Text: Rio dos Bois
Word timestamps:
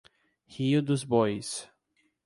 Rio 0.47 0.81
dos 0.81 1.03
Bois 1.03 1.69